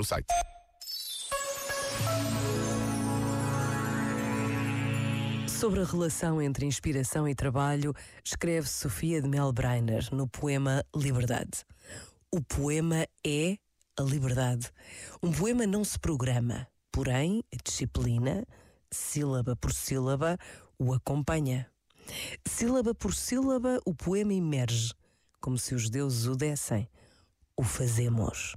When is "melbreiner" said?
9.28-10.08